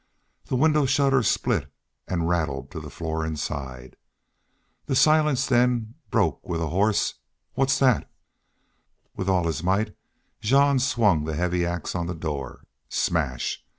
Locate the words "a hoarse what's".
6.59-7.77